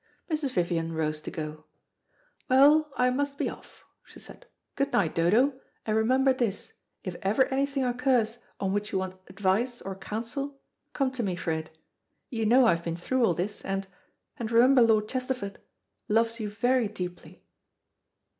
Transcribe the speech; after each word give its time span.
Mrs. 0.31 0.49
Vivian 0.53 0.93
rose 0.93 1.21
to 1.21 1.29
go. 1.29 1.65
"Well, 2.49 2.91
I 2.97 3.11
must 3.11 3.37
be 3.37 3.51
off," 3.51 3.85
she 4.03 4.19
said. 4.19 4.47
"Good 4.75 4.91
night, 4.93 5.13
Dodo; 5.13 5.61
and 5.85 5.95
remember 5.95 6.33
this, 6.33 6.73
if 7.03 7.13
ever 7.21 7.45
anything 7.53 7.83
occurs 7.85 8.39
on 8.59 8.73
which 8.73 8.91
you 8.91 8.97
want 8.97 9.17
advice 9.27 9.79
or 9.79 9.93
counsel, 9.95 10.59
come 10.93 11.11
to 11.11 11.21
me 11.21 11.35
for 11.35 11.51
it. 11.51 11.77
You 12.31 12.47
know 12.47 12.65
I 12.65 12.71
have 12.73 12.83
been 12.83 12.95
through 12.95 13.23
all 13.23 13.35
this; 13.35 13.63
and 13.63 13.85
and 14.39 14.51
remember 14.51 14.81
Lord 14.81 15.07
Chesterford 15.07 15.59
loves 16.07 16.39
you 16.39 16.49
very 16.49 16.87
deeply." 16.87 17.39